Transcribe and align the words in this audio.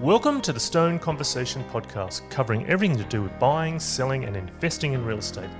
Welcome 0.00 0.40
to 0.42 0.54
the 0.54 0.58
Stone 0.58 0.98
Conversation 0.98 1.62
podcast, 1.64 2.22
covering 2.30 2.66
everything 2.68 2.96
to 2.96 3.04
do 3.04 3.22
with 3.22 3.38
buying, 3.38 3.78
selling, 3.78 4.24
and 4.24 4.34
investing 4.34 4.94
in 4.94 5.04
real 5.04 5.18
estate. 5.18 5.50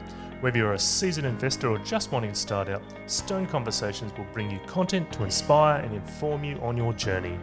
Whether 0.41 0.57
you're 0.57 0.73
a 0.73 0.79
seasoned 0.79 1.27
investor 1.27 1.69
or 1.69 1.77
just 1.81 2.11
wanting 2.11 2.31
to 2.31 2.37
start 2.37 2.71
out, 2.71 2.81
Stone 3.05 3.49
Conversations 3.49 4.15
will 4.17 4.27
bring 4.33 4.51
you 4.51 4.59
content 4.61 5.13
to 5.13 5.25
inspire 5.25 5.83
and 5.83 5.95
inform 5.95 6.43
you 6.43 6.57
on 6.61 6.75
your 6.75 6.95
journey. 6.95 7.39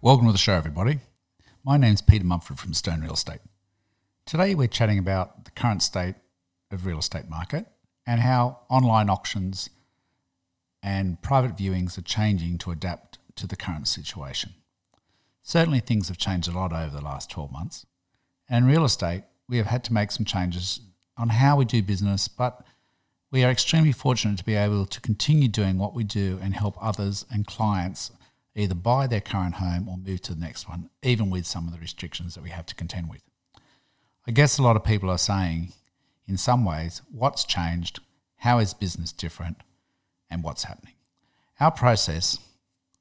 Welcome 0.00 0.26
to 0.26 0.32
the 0.32 0.38
show, 0.38 0.52
everybody. 0.52 1.00
My 1.64 1.76
name's 1.76 2.00
Peter 2.00 2.24
Mumford 2.24 2.60
from 2.60 2.72
Stone 2.72 3.00
Real 3.00 3.14
Estate. 3.14 3.40
Today, 4.24 4.54
we're 4.54 4.68
chatting 4.68 5.00
about 5.00 5.46
the 5.46 5.50
current 5.50 5.82
state 5.82 6.14
of 6.70 6.86
real 6.86 7.00
estate 7.00 7.28
market 7.28 7.66
and 8.06 8.20
how 8.20 8.60
online 8.70 9.10
auctions 9.10 9.68
and 10.80 11.20
private 11.22 11.56
viewings 11.56 11.98
are 11.98 12.02
changing 12.02 12.56
to 12.58 12.70
adapt 12.70 13.18
to 13.34 13.48
the 13.48 13.56
current 13.56 13.88
situation. 13.88 14.54
Certainly, 15.50 15.80
things 15.80 16.06
have 16.06 16.16
changed 16.16 16.46
a 16.46 16.52
lot 16.52 16.72
over 16.72 16.94
the 16.94 17.02
last 17.02 17.28
12 17.28 17.50
months. 17.50 17.84
And 18.48 18.68
real 18.68 18.84
estate, 18.84 19.24
we 19.48 19.56
have 19.56 19.66
had 19.66 19.82
to 19.82 19.92
make 19.92 20.12
some 20.12 20.24
changes 20.24 20.78
on 21.16 21.30
how 21.30 21.56
we 21.56 21.64
do 21.64 21.82
business, 21.82 22.28
but 22.28 22.64
we 23.32 23.42
are 23.42 23.50
extremely 23.50 23.90
fortunate 23.90 24.38
to 24.38 24.44
be 24.44 24.54
able 24.54 24.86
to 24.86 25.00
continue 25.00 25.48
doing 25.48 25.76
what 25.76 25.92
we 25.92 26.04
do 26.04 26.38
and 26.40 26.54
help 26.54 26.76
others 26.80 27.26
and 27.32 27.48
clients 27.48 28.12
either 28.54 28.76
buy 28.76 29.08
their 29.08 29.20
current 29.20 29.56
home 29.56 29.88
or 29.88 29.96
move 29.96 30.20
to 30.20 30.34
the 30.34 30.40
next 30.40 30.68
one, 30.68 30.88
even 31.02 31.30
with 31.30 31.46
some 31.46 31.66
of 31.66 31.72
the 31.72 31.80
restrictions 31.80 32.36
that 32.36 32.44
we 32.44 32.50
have 32.50 32.66
to 32.66 32.74
contend 32.76 33.10
with. 33.10 33.22
I 34.28 34.30
guess 34.30 34.56
a 34.56 34.62
lot 34.62 34.76
of 34.76 34.84
people 34.84 35.10
are 35.10 35.18
saying, 35.18 35.72
in 36.28 36.36
some 36.36 36.64
ways, 36.64 37.02
what's 37.10 37.42
changed, 37.42 37.98
how 38.36 38.60
is 38.60 38.72
business 38.72 39.10
different, 39.10 39.56
and 40.30 40.44
what's 40.44 40.62
happening. 40.62 40.94
Our 41.58 41.72
process 41.72 42.38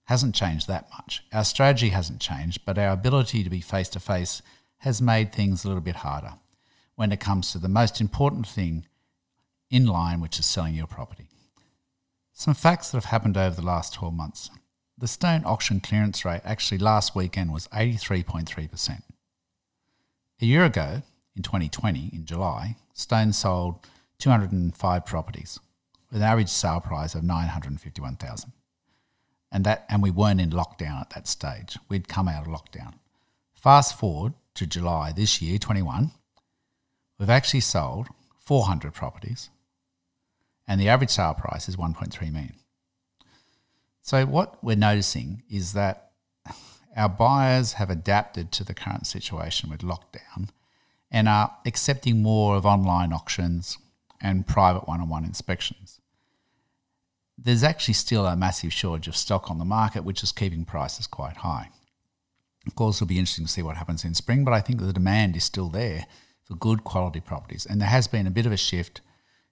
hasn't 0.09 0.34
changed 0.34 0.68
that 0.68 0.90
much. 0.90 1.23
Our 1.31 1.44
strategy 1.44 1.90
hasn't 1.90 2.20
changed, 2.20 2.66
but 2.66 2.80
our 2.80 2.91
ability 2.91 3.44
to 3.44 3.50
be 3.50 3.62
face 3.62 3.90
to 3.90 4.00
face 4.00 4.42
has 4.80 5.03
made 5.03 5.31
things 5.31 5.64
a 5.64 5.67
little 5.67 5.83
bit 5.83 5.97
harder 5.97 6.33
when 6.95 7.11
it 7.11 7.20
comes 7.20 7.52
to 7.52 7.59
the 7.59 7.70
most 7.70 8.02
important 8.02 8.48
thing 8.48 8.88
in 9.70 9.86
line, 9.86 10.20
which 10.20 10.39
is 10.39 10.48
selling 10.48 10.73
your 10.73 10.88
property. 10.88 11.28
Some 12.33 12.56
facts 12.56 12.89
that 12.89 12.98
have 12.98 13.11
happened 13.11 13.38
over 13.38 13.56
the 13.56 13.61
last 13.61 13.94
12 13.94 14.16
months. 14.16 14.50
The 14.98 15.08
stone 15.08 15.44
auction 15.45 15.80
clearance 15.80 16.26
rate 16.26 16.42
actually 16.44 16.80
last 16.80 17.16
weekend 17.16 17.53
was 17.53 17.67
83.3%. 17.67 19.03
A 20.42 20.45
year 20.45 20.66
ago, 20.66 21.03
in 21.36 21.44
2020, 21.44 22.09
in 22.14 22.26
July, 22.26 22.78
Stone 22.94 23.33
sold 23.33 23.86
205 24.17 25.05
properties 25.05 25.59
with 26.11 26.23
an 26.23 26.28
average 26.28 26.50
sale 26.50 26.80
price 26.80 27.14
of 27.14 27.23
951,000 27.23 28.53
and 29.52 29.64
that 29.64 29.86
and 29.89 30.02
we 30.02 30.11
weren't 30.11 30.42
in 30.42 30.52
lockdown 30.52 31.02
at 31.02 31.09
that 31.11 31.28
stage. 31.28 31.78
We'd 31.88 32.08
come 32.08 32.28
out 32.28 32.47
of 32.47 32.53
lockdown. 32.53 32.94
Fast 33.53 33.97
forward 33.97 34.33
to 34.55 34.66
July 34.66 35.11
this 35.11 35.42
year, 35.42 35.58
21, 35.58 36.11
we've 37.17 37.30
actually 37.30 37.59
sold 37.59 38.08
400 38.39 38.94
properties, 38.94 39.50
and 40.67 40.80
the 40.80 40.89
average 40.89 41.09
sale 41.09 41.33
price 41.33 41.67
is 41.67 41.75
1.3 41.75 42.22
million. 42.31 42.55
So 44.02 44.25
what 44.25 44.64
we're 44.64 44.75
noticing 44.75 45.44
is 45.50 45.73
that 45.73 46.11
our 46.95 47.09
buyers 47.09 47.73
have 47.73 47.89
adapted 47.89 48.52
to 48.53 48.64
the 48.64 48.73
current 48.73 49.05
situation 49.05 49.70
with 49.70 49.81
lockdown 49.81 50.50
and 51.11 51.27
are 51.27 51.55
accepting 51.66 52.22
more 52.22 52.55
of 52.55 52.66
online 52.66 53.14
auctions 53.14 53.77
and 54.22 54.47
private 54.47 54.88
one-on-one 54.88 55.25
inspections 55.25 55.98
there's 57.44 57.64
actually 57.64 57.94
still 57.94 58.26
a 58.26 58.36
massive 58.36 58.73
shortage 58.73 59.08
of 59.08 59.16
stock 59.16 59.50
on 59.50 59.59
the 59.59 59.66
market, 59.66 60.04
which 60.04 60.23
is 60.23 60.32
keeping 60.32 60.66
prices 60.66 61.08
quite 61.08 61.38
high. 61.38 61.70
Of 62.68 62.76
course, 62.76 62.98
it'll 62.98 63.08
be 63.08 63.20
interesting 63.20 63.45
to 63.45 63.52
see 63.52 63.62
what 63.62 63.78
happens 63.78 64.04
in 64.04 64.14
spring, 64.14 64.44
but 64.44 64.54
I 64.54 64.59
think 64.59 64.80
the 64.80 64.94
demand 64.94 65.36
is 65.36 65.44
still 65.44 65.70
there 65.70 66.06
for 66.44 66.56
good 66.56 66.84
quality 66.84 67.20
properties. 67.20 67.66
And 67.66 67.80
there 67.80 67.88
has 67.88 68.08
been 68.08 68.28
a 68.28 68.32
bit 68.32 68.45
of 68.45 68.52
a 68.52 68.58
shift 68.58 69.02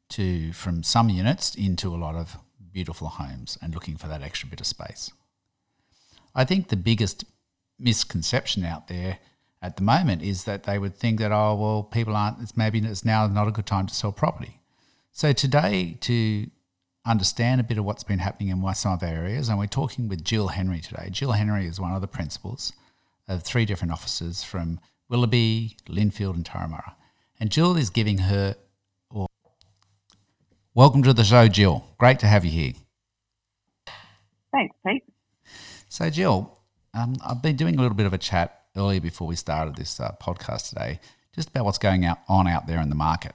to 0.10 0.52
from 0.54 0.84
some 0.84 1.10
units 1.10 1.56
into 1.56 1.94
a 1.94 1.98
lot 1.98 2.16
of 2.16 2.38
beautiful 2.72 3.08
homes 3.08 3.58
and 3.62 3.74
looking 3.74 3.98
for 3.98 4.08
that 4.08 4.22
extra 4.22 4.50
bit 4.50 4.62
of 4.62 4.68
space. 4.68 5.12
I 6.36 6.46
think 6.46 6.68
the 6.68 6.76
biggest 6.76 7.26
misconception 7.80 8.64
out 8.64 8.88
there 8.88 9.20
at 9.62 9.78
the 9.78 9.84
moment 9.84 10.22
is 10.22 10.44
that 10.44 10.64
they 10.64 10.78
would 10.78 10.96
think 10.96 11.20
that 11.20 11.32
oh 11.32 11.56
well 11.56 11.84
people 11.84 12.16
aren't 12.16 12.42
it's 12.42 12.56
maybe 12.56 12.80
it's 12.80 13.06
now 13.06 13.28
not 13.28 13.48
a 13.48 13.52
good 13.52 13.66
time 13.66 13.88
to 13.88 13.94
sell 13.94 14.12
property. 14.12 14.60
So 15.12 15.34
today 15.34 15.98
to 16.02 16.48
understand 17.08 17.62
a 17.62 17.64
bit 17.64 17.78
of 17.78 17.86
what's 17.86 18.04
been 18.04 18.20
happening 18.20 18.50
in 18.50 18.74
some 18.76 18.94
of 18.94 19.02
our 19.02 19.10
areas. 19.10 19.50
And 19.50 19.58
we're 19.58 19.68
talking 19.68 20.10
with 20.10 20.24
Jill 20.24 20.50
Henry 20.50 20.82
today. 20.82 21.10
Jill 21.10 21.32
Henry 21.32 21.66
is 21.66 21.80
one 21.80 21.94
of 21.94 22.02
the 22.02 22.08
principals 22.08 22.74
of 23.28 23.44
three 23.44 23.66
different 23.66 23.94
offices 23.94 24.44
from 24.44 24.80
Willoughby, 25.10 25.78
Lindfield, 25.88 26.36
and 26.36 26.46
Turramurra. 26.46 26.94
And 27.40 27.50
Jill 27.50 27.78
is 27.78 27.90
giving 27.90 28.20
her. 28.20 28.56
Well, 29.12 29.30
welcome 30.74 31.02
to 31.04 31.14
the 31.14 31.24
show, 31.24 31.48
Jill. 31.48 31.88
Great 31.98 32.20
to 32.20 32.28
have 32.28 32.44
you 32.44 32.52
here. 32.52 32.74
Thanks, 34.52 34.76
Pete. 34.86 35.04
So, 35.88 36.10
Jill, 36.10 36.60
um, 36.94 37.16
I've 37.26 37.42
been 37.42 37.56
doing 37.56 37.76
a 37.76 37.82
little 37.82 37.96
bit 37.96 38.06
of 38.06 38.14
a 38.14 38.18
chat 38.18 38.64
earlier 38.76 39.00
before 39.00 39.28
we 39.28 39.36
started 39.36 39.76
this 39.76 40.00
uh, 40.00 40.12
podcast 40.22 40.70
today, 40.70 41.00
just 41.34 41.50
about 41.50 41.66
what's 41.66 41.78
going 41.78 42.06
out, 42.06 42.20
on 42.28 42.48
out 42.48 42.68
there 42.68 42.82
in 42.82 42.90
the 42.90 42.96
market. 42.96 43.34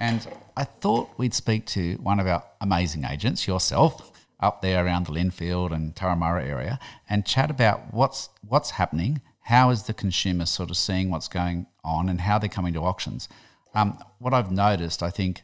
And 0.00 0.26
I 0.56 0.64
thought 0.64 1.10
we'd 1.18 1.34
speak 1.34 1.66
to 1.66 1.96
one 1.96 2.18
of 2.18 2.26
our 2.26 2.42
amazing 2.58 3.04
agents, 3.04 3.46
yourself, 3.46 4.10
up 4.40 4.62
there 4.62 4.84
around 4.84 5.04
the 5.04 5.12
Lindfield 5.12 5.72
and 5.72 5.94
Turramurra 5.94 6.42
area, 6.48 6.78
and 7.08 7.26
chat 7.26 7.50
about 7.50 7.92
what's 7.92 8.30
what's 8.40 8.72
happening. 8.72 9.20
How 9.44 9.68
is 9.68 9.82
the 9.82 9.92
consumer 9.92 10.46
sort 10.46 10.70
of 10.70 10.78
seeing 10.78 11.10
what's 11.10 11.28
going 11.28 11.66
on, 11.84 12.08
and 12.08 12.22
how 12.22 12.38
they're 12.38 12.48
coming 12.48 12.72
to 12.72 12.80
auctions? 12.80 13.28
Um, 13.74 14.02
what 14.18 14.32
I've 14.32 14.50
noticed, 14.50 15.02
I 15.02 15.10
think, 15.10 15.42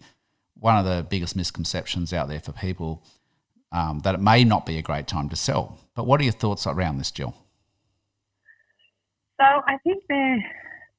one 0.54 0.76
of 0.78 0.86
the 0.86 1.06
biggest 1.08 1.36
misconceptions 1.36 2.14
out 2.14 2.28
there 2.28 2.40
for 2.40 2.52
people 2.52 3.04
um, 3.72 4.00
that 4.04 4.14
it 4.14 4.20
may 4.20 4.42
not 4.42 4.64
be 4.64 4.78
a 4.78 4.82
great 4.82 5.06
time 5.06 5.28
to 5.28 5.36
sell. 5.36 5.78
But 5.94 6.06
what 6.06 6.18
are 6.18 6.24
your 6.24 6.32
thoughts 6.32 6.66
around 6.66 6.96
this, 6.96 7.10
Jill? 7.10 7.34
So 9.38 9.44
I 9.44 9.76
think 9.84 10.02
there 10.08 10.38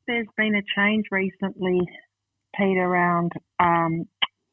there's 0.06 0.28
been 0.38 0.54
a 0.54 0.62
change 0.76 1.06
recently 1.10 1.82
Pete, 2.58 2.78
around 2.78 3.32
um, 3.60 4.06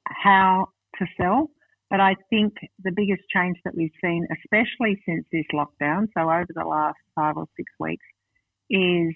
how 0.06 0.68
to 0.98 1.06
sell. 1.20 1.50
But 1.90 2.00
I 2.00 2.16
think 2.30 2.54
the 2.82 2.92
biggest 2.92 3.22
change 3.34 3.56
that 3.64 3.74
we've 3.76 3.92
seen, 4.02 4.26
especially 4.32 5.00
since 5.06 5.24
this 5.30 5.44
lockdown, 5.52 6.08
so 6.16 6.22
over 6.22 6.46
the 6.48 6.64
last 6.64 6.98
five 7.14 7.36
or 7.36 7.46
six 7.56 7.70
weeks, 7.78 8.04
is 8.70 9.14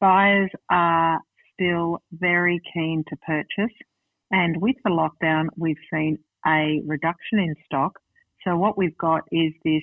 buyers 0.00 0.50
are 0.70 1.20
still 1.52 1.98
very 2.12 2.60
keen 2.74 3.04
to 3.08 3.16
purchase. 3.26 3.74
And 4.30 4.60
with 4.60 4.76
the 4.84 4.90
lockdown, 4.90 5.46
we've 5.56 5.76
seen 5.92 6.18
a 6.46 6.80
reduction 6.84 7.38
in 7.38 7.54
stock. 7.64 7.92
So 8.44 8.56
what 8.56 8.76
we've 8.76 8.96
got 8.98 9.22
is 9.30 9.52
this 9.64 9.82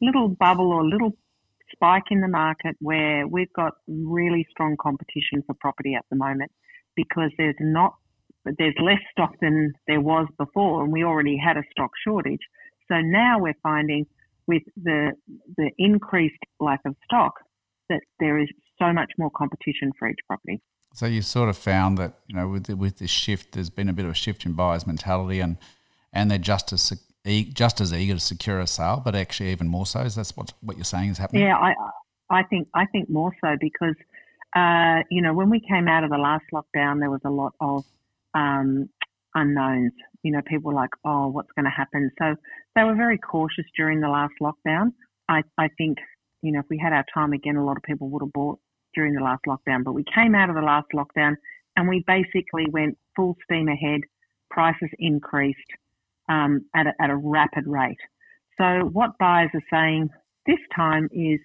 little 0.00 0.28
bubble 0.28 0.72
or 0.72 0.84
little 0.84 1.16
spike 1.72 2.10
in 2.10 2.20
the 2.20 2.28
market 2.28 2.76
where 2.80 3.26
we've 3.26 3.52
got 3.54 3.72
really 3.88 4.46
strong 4.50 4.76
competition 4.80 5.42
for 5.46 5.54
property 5.60 5.94
at 5.94 6.04
the 6.10 6.16
moment 6.16 6.50
because 6.96 7.30
there's 7.36 7.56
not 7.60 7.94
there's 8.58 8.74
less 8.80 9.00
stock 9.10 9.34
than 9.40 9.72
there 9.86 10.00
was 10.00 10.26
before, 10.38 10.82
and 10.82 10.92
we 10.92 11.04
already 11.04 11.36
had 11.36 11.56
a 11.56 11.62
stock 11.70 11.90
shortage. 12.04 12.40
So 12.88 13.00
now 13.00 13.38
we're 13.38 13.56
finding 13.62 14.06
with 14.46 14.62
the 14.76 15.12
the 15.56 15.70
increased 15.78 16.42
lack 16.60 16.80
of 16.84 16.94
stock 17.04 17.34
that 17.88 18.00
there 18.20 18.38
is 18.38 18.48
so 18.78 18.92
much 18.92 19.12
more 19.18 19.30
competition 19.30 19.92
for 19.98 20.08
each 20.08 20.18
property. 20.26 20.60
So 20.94 21.06
you 21.06 21.22
sort 21.22 21.48
of 21.48 21.56
found 21.56 21.98
that 21.98 22.18
you 22.26 22.36
know 22.36 22.48
with 22.48 22.64
the, 22.64 22.76
with 22.76 22.98
this 22.98 23.10
shift, 23.10 23.52
there's 23.52 23.70
been 23.70 23.88
a 23.88 23.92
bit 23.92 24.04
of 24.04 24.10
a 24.10 24.14
shift 24.14 24.44
in 24.44 24.52
buyers' 24.52 24.86
mentality, 24.86 25.40
and 25.40 25.56
and 26.12 26.30
they're 26.30 26.38
just 26.38 26.72
as 26.72 26.92
just 27.54 27.80
as 27.80 27.92
eager 27.92 28.14
to 28.14 28.20
secure 28.20 28.60
a 28.60 28.66
sale, 28.66 29.00
but 29.02 29.14
actually 29.14 29.50
even 29.50 29.68
more 29.68 29.86
so. 29.86 30.00
Is 30.00 30.16
that 30.16 30.30
what 30.34 30.52
what 30.60 30.76
you're 30.76 30.84
saying 30.84 31.10
is 31.10 31.18
happening? 31.18 31.44
Yeah, 31.44 31.56
I 31.56 31.74
I 32.30 32.42
think 32.42 32.68
I 32.74 32.84
think 32.86 33.08
more 33.08 33.32
so 33.40 33.56
because 33.58 33.96
uh, 34.54 35.02
you 35.10 35.20
know, 35.20 35.34
when 35.34 35.50
we 35.50 35.60
came 35.60 35.88
out 35.88 36.04
of 36.04 36.10
the 36.10 36.18
last 36.18 36.44
lockdown, 36.52 37.00
there 37.00 37.10
was 37.10 37.20
a 37.24 37.30
lot 37.30 37.54
of 37.60 37.84
um, 38.34 38.88
unknowns. 39.34 39.92
You 40.22 40.32
know, 40.32 40.40
people 40.46 40.74
like, 40.74 40.90
oh, 41.04 41.28
what's 41.28 41.50
going 41.56 41.64
to 41.64 41.70
happen? 41.70 42.10
So 42.18 42.34
they 42.74 42.84
were 42.84 42.94
very 42.94 43.18
cautious 43.18 43.64
during 43.76 44.00
the 44.00 44.08
last 44.08 44.32
lockdown. 44.40 44.92
I, 45.28 45.42
I 45.58 45.68
think, 45.78 45.98
you 46.42 46.52
know, 46.52 46.60
if 46.60 46.66
we 46.70 46.78
had 46.78 46.92
our 46.92 47.04
time 47.12 47.32
again, 47.32 47.56
a 47.56 47.64
lot 47.64 47.76
of 47.76 47.82
people 47.82 48.08
would 48.10 48.22
have 48.22 48.32
bought 48.32 48.58
during 48.94 49.14
the 49.14 49.22
last 49.22 49.42
lockdown. 49.46 49.84
But 49.84 49.94
we 49.94 50.04
came 50.14 50.34
out 50.34 50.48
of 50.48 50.56
the 50.56 50.62
last 50.62 50.86
lockdown 50.94 51.36
and 51.76 51.88
we 51.88 52.04
basically 52.06 52.66
went 52.70 52.96
full 53.16 53.36
steam 53.44 53.68
ahead. 53.68 54.02
Prices 54.50 54.90
increased 54.98 55.58
um, 56.28 56.64
at, 56.74 56.86
a, 56.86 56.92
at 57.00 57.10
a 57.10 57.16
rapid 57.16 57.66
rate. 57.66 57.98
So 58.58 58.88
what 58.92 59.18
buyers 59.18 59.50
are 59.54 59.62
saying 59.70 60.10
this 60.46 60.60
time 60.74 61.08
is 61.12 61.40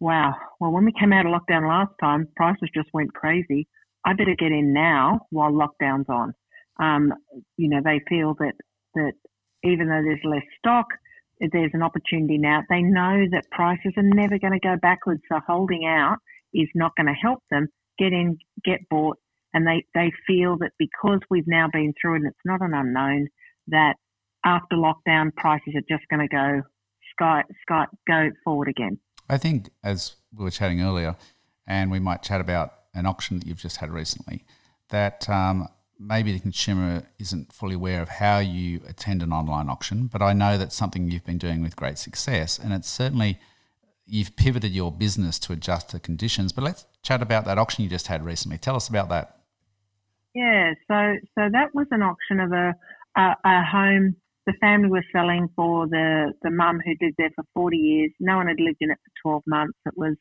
wow, 0.00 0.34
well, 0.60 0.70
when 0.70 0.84
we 0.84 0.92
came 0.98 1.12
out 1.12 1.26
of 1.26 1.32
lockdown 1.32 1.68
last 1.68 1.92
time, 2.00 2.28
prices 2.36 2.68
just 2.74 2.88
went 2.92 3.12
crazy. 3.14 3.66
I 4.08 4.14
better 4.14 4.34
get 4.38 4.52
in 4.52 4.72
now 4.72 5.26
while 5.28 5.52
lockdown's 5.52 6.08
on. 6.08 6.32
Um, 6.80 7.12
you 7.58 7.68
know, 7.68 7.80
they 7.84 8.00
feel 8.08 8.34
that, 8.38 8.54
that 8.94 9.12
even 9.62 9.88
though 9.88 10.00
there's 10.02 10.24
less 10.24 10.46
stock, 10.58 10.86
there's 11.52 11.72
an 11.74 11.82
opportunity 11.82 12.38
now. 12.38 12.62
They 12.70 12.80
know 12.80 13.26
that 13.32 13.50
prices 13.50 13.92
are 13.98 14.02
never 14.02 14.38
going 14.38 14.54
to 14.54 14.66
go 14.66 14.76
backwards, 14.80 15.20
so 15.30 15.40
holding 15.46 15.84
out 15.86 16.16
is 16.54 16.68
not 16.74 16.92
going 16.96 17.08
to 17.08 17.12
help 17.12 17.40
them 17.50 17.68
get 17.98 18.14
in, 18.14 18.38
get 18.64 18.88
bought, 18.88 19.18
and 19.52 19.66
they, 19.66 19.84
they 19.94 20.10
feel 20.26 20.56
that 20.58 20.70
because 20.78 21.20
we've 21.28 21.46
now 21.46 21.68
been 21.70 21.92
through 22.00 22.14
it 22.14 22.16
and 22.18 22.26
it's 22.28 22.38
not 22.46 22.62
an 22.62 22.72
unknown, 22.72 23.28
that 23.66 23.96
after 24.42 24.76
lockdown 24.76 25.34
prices 25.36 25.74
are 25.74 25.96
just 25.96 26.08
going 26.08 26.26
to 26.26 26.34
go 26.34 26.62
sky 27.12 27.42
sky 27.62 27.84
go 28.06 28.30
forward 28.42 28.68
again. 28.68 28.98
I 29.28 29.36
think 29.36 29.68
as 29.84 30.14
we 30.34 30.44
were 30.44 30.50
chatting 30.50 30.80
earlier, 30.80 31.16
and 31.66 31.90
we 31.90 32.00
might 32.00 32.22
chat 32.22 32.40
about 32.40 32.77
an 32.98 33.06
auction 33.06 33.38
that 33.38 33.46
you've 33.46 33.58
just 33.58 33.78
had 33.78 33.90
recently, 33.90 34.44
that 34.90 35.28
um, 35.28 35.68
maybe 35.98 36.32
the 36.32 36.40
consumer 36.40 37.04
isn't 37.18 37.52
fully 37.52 37.74
aware 37.74 38.02
of 38.02 38.08
how 38.08 38.38
you 38.38 38.80
attend 38.86 39.22
an 39.22 39.32
online 39.32 39.68
auction, 39.68 40.06
but 40.06 40.22
I 40.22 40.32
know 40.32 40.58
that's 40.58 40.76
something 40.76 41.10
you've 41.10 41.24
been 41.24 41.38
doing 41.38 41.62
with 41.62 41.76
great 41.76 41.98
success, 41.98 42.58
and 42.58 42.72
it's 42.72 42.88
certainly 42.88 43.38
you've 44.06 44.36
pivoted 44.36 44.72
your 44.72 44.90
business 44.90 45.38
to 45.40 45.52
adjust 45.52 45.90
to 45.90 46.00
conditions. 46.00 46.52
But 46.52 46.64
let's 46.64 46.86
chat 47.02 47.22
about 47.22 47.44
that 47.44 47.58
auction 47.58 47.84
you 47.84 47.90
just 47.90 48.06
had 48.06 48.24
recently. 48.24 48.58
Tell 48.58 48.76
us 48.76 48.88
about 48.88 49.08
that. 49.10 49.40
Yeah, 50.34 50.72
so 50.88 51.16
so 51.36 51.48
that 51.52 51.74
was 51.74 51.86
an 51.90 52.02
auction 52.02 52.40
of 52.40 52.52
a 52.52 52.74
a, 53.16 53.36
a 53.44 53.64
home 53.64 54.16
the 54.48 54.54
family 54.60 54.88
was 54.88 55.04
selling 55.12 55.48
for 55.54 55.86
the 55.86 56.32
the 56.42 56.50
mum 56.50 56.80
who 56.82 56.94
lived 57.02 57.16
there 57.18 57.30
for 57.36 57.44
40 57.54 57.76
years. 57.76 58.12
No 58.18 58.36
one 58.38 58.48
had 58.48 58.58
lived 58.58 58.78
in 58.80 58.90
it 58.90 58.98
for 59.04 59.30
12 59.30 59.42
months. 59.46 59.78
It 59.84 59.92
was, 59.94 60.16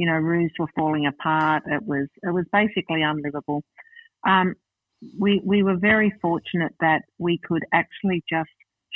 you 0.00 0.06
know, 0.06 0.14
roofs 0.14 0.54
were 0.58 0.70
falling 0.74 1.06
apart. 1.06 1.62
It 1.66 1.82
was 1.84 2.08
it 2.22 2.32
was 2.32 2.46
basically 2.54 3.02
unlivable. 3.02 3.62
Um, 4.26 4.54
we 5.18 5.42
we 5.44 5.62
were 5.62 5.76
very 5.76 6.10
fortunate 6.22 6.72
that 6.80 7.02
we 7.18 7.38
could 7.46 7.62
actually 7.74 8.24
just 8.26 8.48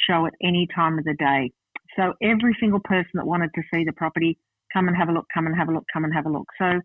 show 0.09 0.25
it 0.25 0.33
any 0.43 0.67
time 0.75 0.99
of 0.99 1.05
the 1.05 1.15
day. 1.19 1.53
So 1.95 2.15
every 2.23 2.57
single 2.59 2.81
person 2.81 3.11
that 3.17 3.27
wanted 3.27 3.51
to 3.55 3.63
see 3.73 3.85
the 3.85 3.93
property, 3.93 4.39
come 4.73 4.89
and 4.89 4.97
have 4.97 5.11
a 5.11 5.13
look, 5.13 5.27
come 5.33 5.47
and 5.47 5.55
have 5.55 5.69
a 5.69 5.73
look, 5.73 5.85
come 5.93 6.05
and 6.05 6.15
have 6.15 6.25
a 6.25 6.31
look. 6.31 6.49
So 6.59 6.81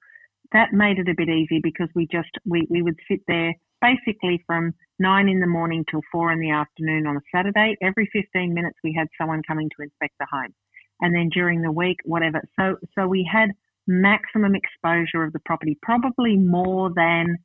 that 0.51 0.74
made 0.74 1.00
it 1.00 1.07
a 1.07 1.16
bit 1.16 1.30
easy 1.30 1.62
because 1.63 1.88
we 1.95 2.06
just 2.12 2.30
we, 2.45 2.68
we 2.69 2.81
would 2.81 3.00
sit 3.10 3.21
there 3.25 3.54
basically 3.81 4.44
from 4.45 4.74
nine 5.00 5.30
in 5.30 5.39
the 5.39 5.48
morning 5.48 5.86
till 5.89 6.01
four 6.12 6.33
in 6.33 6.42
the 6.42 6.51
afternoon 6.51 7.07
on 7.07 7.16
a 7.16 7.21
Saturday. 7.33 7.77
Every 7.81 8.10
15 8.12 8.54
minutes, 8.54 8.77
we 8.83 8.94
had 8.94 9.07
someone 9.18 9.42
coming 9.48 9.69
to 9.69 9.83
inspect 9.83 10.16
the 10.19 10.27
home. 10.30 10.54
And 11.00 11.16
then 11.16 11.30
during 11.30 11.62
the 11.62 11.71
week, 11.71 12.00
whatever. 12.04 12.42
So, 12.60 12.75
so 12.98 13.07
we 13.07 13.30
had 13.31 13.51
maximum 13.89 14.53
exposure 14.56 15.24
of 15.24 15.33
the 15.33 15.39
property, 15.45 15.77
probably 15.81 16.38
more 16.38 16.91
than 16.95 17.38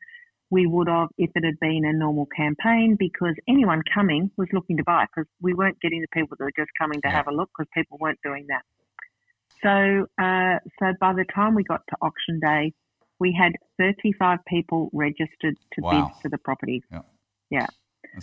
we 0.51 0.67
would 0.67 0.89
have 0.89 1.09
if 1.19 1.31
it 1.35 1.45
had 1.45 1.59
been 1.59 1.85
a 1.85 1.93
normal 1.93 2.27
campaign 2.37 2.97
because 2.99 3.35
anyone 3.49 3.83
coming 3.93 4.31
was 4.37 4.47
looking 4.53 4.77
to 4.77 4.85
buy 4.85 5.05
because 5.05 5.29
we 5.41 5.55
weren't 5.55 5.81
getting 5.81 6.01
the 6.01 6.07
people 6.13 6.37
that 6.39 6.45
were 6.45 6.53
just 6.57 6.71
coming 6.79 7.01
to 7.01 7.09
yeah. 7.09 7.17
have 7.17 7.27
a 7.27 7.33
look 7.33 7.49
because 7.57 7.69
people 7.75 7.99
weren't 7.99 8.19
doing 8.23 8.47
that. 8.49 8.63
So, 9.63 10.07
uh, 10.23 10.59
so 10.79 10.93
by 11.01 11.15
the 11.15 11.25
time 11.35 11.55
we 11.55 11.65
got 11.65 11.81
to 11.89 11.97
auction 12.03 12.39
day, 12.41 12.73
we 13.19 13.37
had 13.37 13.53
35 13.79 14.39
people 14.47 14.91
registered 14.93 15.57
to 15.73 15.81
wow. 15.81 15.91
bid 15.91 16.23
for 16.23 16.29
the 16.29 16.39
property. 16.39 16.83
Yeah. 16.93 17.01
yeah. 17.51 17.67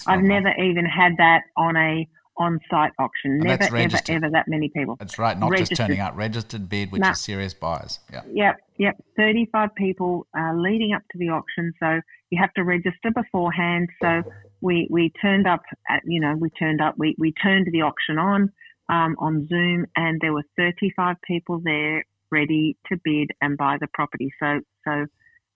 I've 0.07 0.21
never 0.21 0.53
even 0.61 0.85
had 0.85 1.13
that 1.17 1.41
on 1.57 1.75
a 1.75 2.07
on-site 2.41 2.91
auction. 2.99 3.31
And 3.31 3.43
never, 3.43 3.63
ever, 3.75 3.97
ever 4.09 4.29
that 4.31 4.47
many 4.47 4.69
people. 4.69 4.95
That's 4.97 5.19
right. 5.19 5.37
Not 5.37 5.51
registered. 5.51 5.77
just 5.77 5.87
turning 5.87 5.99
up. 5.99 6.15
Registered 6.15 6.67
bid, 6.67 6.91
which 6.91 7.05
is 7.05 7.19
serious 7.19 7.53
buyers. 7.53 7.99
Yeah. 8.11 8.21
Yep. 8.31 8.55
Yep. 8.77 9.03
35 9.17 9.75
people 9.75 10.27
uh, 10.37 10.53
leading 10.55 10.93
up 10.93 11.03
to 11.11 11.17
the 11.17 11.29
auction. 11.29 11.73
So 11.79 12.01
you 12.29 12.39
have 12.41 12.53
to 12.53 12.63
register 12.63 13.11
beforehand. 13.13 13.89
So 14.01 14.23
we, 14.61 14.87
we 14.89 15.11
turned 15.21 15.47
up, 15.47 15.61
at, 15.89 16.01
you 16.05 16.19
know, 16.19 16.35
we 16.35 16.49
turned 16.51 16.81
up, 16.81 16.95
we, 16.97 17.15
we 17.17 17.33
turned 17.33 17.67
the 17.71 17.81
auction 17.81 18.17
on 18.17 18.51
um, 18.89 19.15
on 19.19 19.47
Zoom 19.47 19.85
and 19.95 20.19
there 20.21 20.33
were 20.33 20.43
35 20.57 21.15
people 21.25 21.61
there 21.63 22.03
ready 22.31 22.77
to 22.87 22.97
bid 23.03 23.31
and 23.41 23.57
buy 23.57 23.77
the 23.79 23.87
property. 23.93 24.31
So, 24.39 24.59
so 24.85 25.05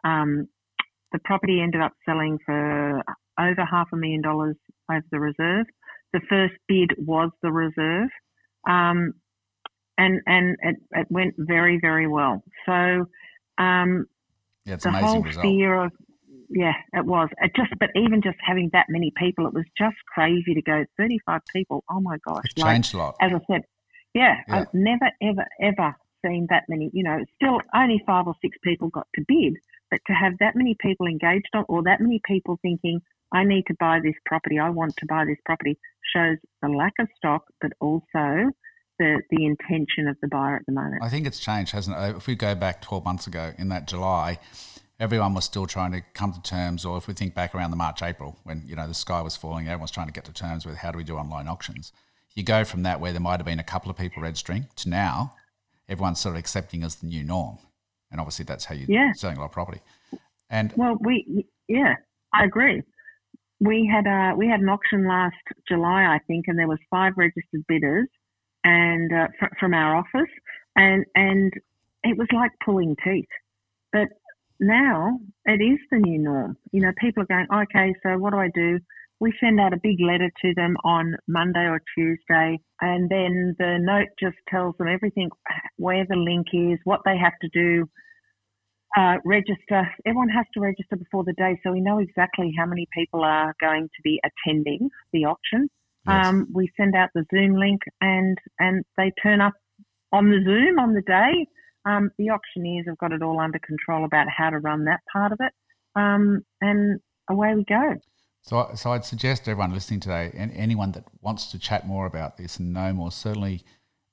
um, 0.03 0.47
the 1.11 1.19
property 1.23 1.61
ended 1.61 1.81
up 1.81 1.93
selling 2.05 2.37
for 2.45 3.03
over 3.39 3.65
half 3.69 3.87
a 3.93 3.97
million 3.97 4.21
dollars 4.21 4.55
over 4.89 5.05
the 5.11 5.19
reserve. 5.19 5.65
The 6.15 6.21
first 6.29 6.53
bid 6.69 6.91
was 6.97 7.29
the 7.43 7.51
reserve, 7.51 8.09
um, 8.69 9.13
and 9.97 10.21
and 10.25 10.55
it, 10.61 10.75
it, 10.91 11.07
went 11.09 11.33
very 11.37 11.77
very 11.81 12.07
well. 12.07 12.41
So 12.65 13.09
um, 13.57 14.05
yeah, 14.63 14.77
the 14.77 14.91
whole 14.91 15.21
result. 15.21 15.43
fear 15.43 15.83
of 15.85 15.91
yeah, 16.49 16.73
it 16.93 17.05
was. 17.05 17.27
It 17.41 17.51
just, 17.55 17.71
but 17.79 17.89
even 17.95 18.21
just 18.21 18.37
having 18.39 18.69
that 18.71 18.85
many 18.87 19.11
people, 19.17 19.45
it 19.47 19.53
was 19.53 19.65
just 19.77 19.97
crazy 20.13 20.53
to 20.53 20.61
go. 20.61 20.85
Thirty-five 20.97 21.41
people. 21.53 21.83
Oh 21.89 21.99
my 21.99 22.17
gosh! 22.25 22.43
It's 22.45 22.57
like, 22.57 22.75
changed 22.75 22.93
a 22.93 22.97
lot. 22.97 23.15
As 23.19 23.31
I 23.33 23.39
said, 23.51 23.63
yeah, 24.13 24.35
yeah, 24.47 24.55
I've 24.55 24.73
never, 24.73 25.11
ever, 25.21 25.45
ever 25.61 25.95
seen 26.25 26.47
that 26.49 26.63
many, 26.69 26.89
you 26.93 27.03
know, 27.03 27.19
still 27.35 27.59
only 27.75 28.01
five 28.05 28.27
or 28.27 28.35
six 28.41 28.57
people 28.63 28.89
got 28.89 29.07
to 29.15 29.23
bid, 29.27 29.57
but 29.91 29.99
to 30.07 30.13
have 30.13 30.33
that 30.39 30.55
many 30.55 30.75
people 30.79 31.05
engaged 31.05 31.49
on 31.53 31.65
or 31.67 31.83
that 31.83 32.01
many 32.01 32.21
people 32.25 32.57
thinking, 32.61 33.01
I 33.31 33.43
need 33.43 33.63
to 33.67 33.75
buy 33.79 33.99
this 34.03 34.15
property, 34.25 34.59
I 34.59 34.69
want 34.69 34.95
to 34.97 35.05
buy 35.05 35.25
this 35.25 35.37
property, 35.45 35.77
shows 36.13 36.37
the 36.61 36.69
lack 36.69 36.93
of 36.99 37.07
stock, 37.17 37.43
but 37.61 37.71
also 37.79 38.51
the, 38.99 39.21
the 39.29 39.45
intention 39.45 40.07
of 40.07 40.17
the 40.21 40.27
buyer 40.27 40.55
at 40.55 40.65
the 40.65 40.73
moment. 40.73 41.03
I 41.03 41.09
think 41.09 41.27
it's 41.27 41.39
changed, 41.39 41.71
hasn't 41.73 41.97
it? 41.97 42.17
If 42.17 42.27
we 42.27 42.35
go 42.35 42.55
back 42.55 42.81
12 42.81 43.03
months 43.03 43.27
ago 43.27 43.53
in 43.57 43.69
that 43.69 43.87
July, 43.87 44.39
everyone 44.99 45.33
was 45.33 45.45
still 45.45 45.65
trying 45.65 45.91
to 45.91 46.01
come 46.13 46.33
to 46.33 46.41
terms, 46.41 46.85
or 46.85 46.97
if 46.97 47.07
we 47.07 47.13
think 47.13 47.35
back 47.35 47.53
around 47.53 47.71
the 47.71 47.77
March, 47.77 48.01
April, 48.01 48.37
when, 48.43 48.63
you 48.65 48.75
know, 48.75 48.87
the 48.87 48.93
sky 48.93 49.21
was 49.21 49.35
falling, 49.35 49.65
everyone 49.65 49.81
was 49.81 49.91
trying 49.91 50.07
to 50.07 50.13
get 50.13 50.25
to 50.25 50.33
terms 50.33 50.65
with 50.65 50.77
how 50.77 50.91
do 50.91 50.97
we 50.97 51.03
do 51.03 51.17
online 51.17 51.47
auctions. 51.47 51.91
You 52.35 52.43
go 52.43 52.63
from 52.63 52.83
that 52.83 52.99
where 52.99 53.11
there 53.11 53.21
might 53.21 53.39
have 53.39 53.45
been 53.45 53.59
a 53.59 53.63
couple 53.63 53.89
of 53.89 53.97
people 53.97 54.21
registering 54.21 54.67
to 54.77 54.89
now 54.89 55.35
everyone's 55.87 56.19
sort 56.19 56.35
of 56.35 56.39
accepting 56.39 56.83
as 56.83 56.95
the 56.95 57.07
new 57.07 57.23
norm. 57.23 57.57
And 58.11 58.19
obviously, 58.19 58.45
that's 58.45 58.65
how 58.65 58.75
you're 58.75 58.89
yeah. 58.89 59.11
selling 59.15 59.37
a 59.37 59.39
lot 59.39 59.47
of 59.47 59.51
property. 59.51 59.81
And 60.49 60.71
well, 60.75 60.95
we 60.99 61.47
yeah, 61.67 61.95
I 62.33 62.45
agree. 62.45 62.81
We 63.59 63.89
had 63.91 64.05
a 64.07 64.35
we 64.35 64.47
had 64.47 64.59
an 64.59 64.69
auction 64.69 65.07
last 65.07 65.35
July, 65.67 66.03
I 66.03 66.19
think, 66.27 66.45
and 66.47 66.57
there 66.57 66.67
was 66.67 66.79
five 66.89 67.13
registered 67.15 67.65
bidders, 67.67 68.07
and 68.63 69.11
uh, 69.13 69.27
fr- 69.39 69.55
from 69.59 69.73
our 69.73 69.95
office, 69.95 70.31
and 70.75 71.05
and 71.15 71.53
it 72.03 72.17
was 72.17 72.27
like 72.33 72.51
pulling 72.63 72.95
teeth. 73.03 73.25
But 73.91 74.07
now 74.59 75.19
it 75.45 75.61
is 75.63 75.79
the 75.91 75.99
new 75.99 76.19
norm. 76.19 76.57
You 76.71 76.81
know, 76.81 76.91
people 76.99 77.23
are 77.23 77.27
going, 77.27 77.47
okay, 77.53 77.93
so 78.03 78.17
what 78.17 78.31
do 78.31 78.39
I 78.39 78.49
do? 78.53 78.79
we 79.19 79.33
send 79.39 79.59
out 79.59 79.73
a 79.73 79.79
big 79.81 79.99
letter 80.01 80.29
to 80.41 80.53
them 80.55 80.75
on 80.83 81.15
Monday 81.27 81.65
or 81.65 81.81
Tuesday, 81.97 82.59
and 82.81 83.09
then 83.09 83.55
the 83.57 83.77
note 83.79 84.09
just 84.19 84.37
tells 84.49 84.75
them 84.77 84.87
everything 84.87 85.29
where 85.77 86.05
the 86.07 86.15
link 86.15 86.47
is, 86.53 86.79
what 86.83 87.01
they 87.05 87.17
have 87.17 87.33
to 87.41 87.49
do, 87.53 87.87
uh, 88.95 89.17
register. 89.25 89.87
Everyone 90.05 90.29
has 90.29 90.45
to 90.53 90.59
register 90.59 90.95
before 90.95 91.23
the 91.23 91.33
day, 91.33 91.59
so 91.63 91.71
we 91.71 91.81
know 91.81 91.99
exactly 91.99 92.53
how 92.57 92.65
many 92.65 92.87
people 92.93 93.23
are 93.23 93.53
going 93.59 93.83
to 93.83 94.01
be 94.03 94.19
attending 94.23 94.89
the 95.11 95.25
auction. 95.25 95.69
Yes. 96.07 96.25
Um, 96.27 96.47
we 96.53 96.71
send 96.77 96.95
out 96.95 97.09
the 97.13 97.25
Zoom 97.33 97.55
link, 97.55 97.81
and 98.01 98.37
and 98.59 98.85
they 98.97 99.11
turn 99.21 99.41
up 99.41 99.53
on 100.11 100.29
the 100.29 100.41
Zoom 100.43 100.79
on 100.79 100.93
the 100.93 101.01
day. 101.01 101.47
Um, 101.85 102.09
the 102.17 102.29
auctioneers 102.29 102.85
have 102.87 102.97
got 102.97 103.11
it 103.11 103.21
all 103.21 103.39
under 103.39 103.59
control 103.59 104.05
about 104.05 104.27
how 104.35 104.49
to 104.49 104.59
run 104.59 104.85
that 104.85 105.01
part 105.11 105.31
of 105.31 105.39
it, 105.41 105.53
um, 105.95 106.43
and 106.61 106.99
away 107.29 107.53
we 107.55 107.65
go. 107.65 107.95
So, 108.41 108.69
so 108.75 108.91
I'd 108.91 109.05
suggest 109.05 109.47
everyone 109.47 109.73
listening 109.73 109.99
today, 109.99 110.31
and 110.35 110.51
anyone 110.53 110.91
that 110.91 111.05
wants 111.21 111.47
to 111.51 111.59
chat 111.59 111.87
more 111.87 112.05
about 112.05 112.37
this 112.37 112.57
and 112.57 112.73
know 112.73 112.93
more, 112.93 113.11
certainly 113.11 113.63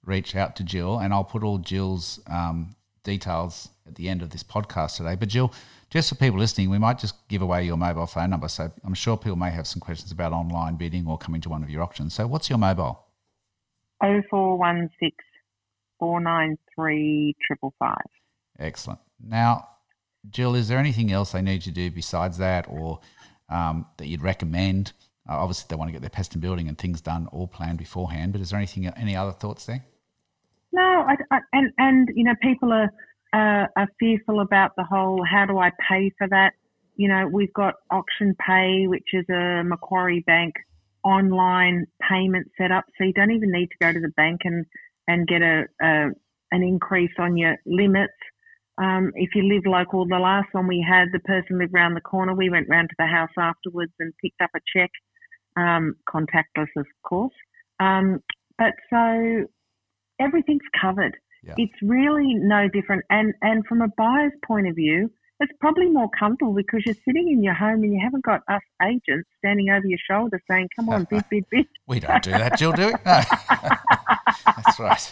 reach 0.05 0.35
out 0.35 0.57
to 0.57 0.65
Jill, 0.65 0.99
and 0.99 1.13
I'll 1.13 1.25
put 1.25 1.45
all 1.45 1.59
Jill's 1.59 2.19
um, 2.27 2.75
details 3.05 3.69
at 3.87 3.95
the 3.97 4.09
end 4.09 4.23
of 4.23 4.31
this 4.31 4.43
podcast 4.43 4.97
today. 4.97 5.15
But 5.15 5.29
Jill, 5.29 5.53
just 5.91 6.09
for 6.09 6.15
people 6.15 6.39
listening, 6.39 6.71
we 6.71 6.79
might 6.79 6.99
just 6.99 7.29
give 7.29 7.43
away 7.43 7.65
your 7.65 7.77
mobile 7.77 8.07
phone 8.07 8.31
number. 8.31 8.49
So 8.49 8.71
I'm 8.85 8.95
sure 8.95 9.17
people 9.17 9.37
may 9.37 9.51
have 9.51 9.67
some 9.67 9.81
questions 9.81 10.11
about 10.11 10.33
online 10.33 10.77
bidding 10.77 11.07
or 11.07 11.19
coming 11.19 11.41
to 11.43 11.49
one 11.49 11.63
of 11.63 11.71
your 11.71 11.83
auctions. 11.83 12.15
So 12.15 12.27
what's 12.27 12.49
your 12.49 12.59
mobile? 12.59 13.05
0416 14.01 15.13
493 15.99 17.37
Excellent. 18.59 19.01
Now, 19.25 19.69
Jill, 20.29 20.55
is 20.55 20.69
there 20.69 20.79
anything 20.79 21.13
else 21.13 21.33
they 21.33 21.43
need 21.43 21.63
to 21.63 21.71
do 21.71 21.91
besides 21.91 22.39
that, 22.39 22.67
or 22.69 23.01
um, 23.49 23.87
that 23.99 24.07
you'd 24.07 24.23
recommend? 24.23 24.93
Uh, 25.29 25.35
obviously, 25.35 25.67
they 25.69 25.77
want 25.77 25.89
to 25.89 25.93
get 25.93 26.01
their 26.01 26.11
pest 26.11 26.33
and 26.33 26.43
building 26.43 26.69
and 26.69 26.79
things 26.79 27.01
done 27.01 27.29
all 27.33 27.47
planned 27.47 27.79
beforehand. 27.79 28.33
But 28.33 28.41
is 28.41 28.51
there 28.51 28.59
anything, 28.59 28.87
any 28.87 29.15
other 29.15 29.33
thoughts 29.33 29.67
there? 29.67 29.85
No, 30.73 30.83
I, 30.83 31.17
I, 31.31 31.39
and 31.53 31.73
and 31.79 32.09
you 32.15 32.25
know, 32.25 32.35
people 32.41 32.73
are 32.73 32.91
uh, 33.33 33.67
are 33.77 33.89
fearful 33.99 34.41
about 34.41 34.73
the 34.77 34.85
whole. 34.85 35.25
How 35.25 35.47
do 35.47 35.59
I 35.59 35.71
pay 35.89 36.13
for 36.19 36.29
that? 36.29 36.53
You 36.97 37.09
know, 37.09 37.27
we've 37.27 37.53
got 37.55 37.75
Auction 37.91 38.37
Pay, 38.47 38.87
which 38.87 39.09
is 39.13 39.25
a 39.31 39.63
Macquarie 39.65 40.25
Bank 40.27 40.55
online 41.05 41.87
payment 42.09 42.49
setup, 42.57 42.85
so 42.97 43.05
you 43.05 43.13
don't 43.13 43.33
even 43.33 43.51
need 43.51 43.69
to 43.69 43.77
go 43.81 43.93
to 43.93 44.01
the 44.01 44.13
bank 44.17 44.43
and 44.45 44.65
and 45.09 45.27
get 45.27 45.43
a, 45.43 45.65
a 45.81 46.11
an 46.53 46.63
increase 46.63 47.13
on 47.19 47.37
your 47.37 47.57
limits. 47.67 48.13
Um, 48.79 49.13
if 49.15 49.31
you 49.35 49.43
live 49.43 49.65
local, 49.67 50.07
the 50.07 50.19
last 50.19 50.49
one 50.53 50.67
we 50.67 50.85
had, 50.87 51.09
the 51.13 51.19
person 51.21 51.59
lived 51.59 51.73
round 51.73 51.97
the 51.97 52.01
corner. 52.01 52.35
We 52.35 52.51
went 52.51 52.69
round 52.69 52.89
to 52.91 52.97
the 52.99 53.07
house 53.07 53.31
afterwards 53.39 53.93
and 53.99 54.13
picked 54.23 54.41
up 54.41 54.51
a 54.55 54.61
check, 54.75 54.91
um, 55.57 55.95
contactless, 56.09 56.69
of 56.77 56.87
course. 57.03 57.35
Um, 57.81 58.21
but 58.59 58.75
so 58.91 59.47
everything's 60.21 60.63
covered. 60.81 61.17
Yeah. 61.43 61.55
It's 61.57 61.75
really 61.83 62.35
no 62.35 62.69
different. 62.69 63.05
And 63.11 63.35
and 63.43 63.67
from 63.67 63.83
a 63.83 63.89
buyer's 63.97 64.33
point 64.47 64.69
of 64.69 64.77
view, 64.77 65.11
it's 65.41 65.53
probably 65.61 65.89
more 65.89 66.09
comfortable 66.17 66.55
because 66.55 66.83
you're 66.87 66.95
sitting 67.05 67.29
in 67.29 67.43
your 67.43 67.55
home 67.55 67.83
and 67.83 67.93
you 67.93 68.01
haven't 68.03 68.25
got 68.25 68.43
us 68.49 68.63
agents 68.83 69.29
standing 69.39 69.71
over 69.71 69.87
your 69.87 69.99
shoulder 70.09 70.41
saying, 70.49 70.69
"Come 70.77 70.89
on, 70.89 71.05
bid, 71.11 71.25
bid, 71.31 71.45
bid." 71.51 71.67
We 71.87 72.01
don't 72.01 72.23
do 72.23 72.31
that, 72.31 72.59
Jill, 72.59 72.73
do 72.73 72.87
we? 72.87 72.93
No. 72.93 72.99
That's 74.47 74.79
right. 74.79 75.11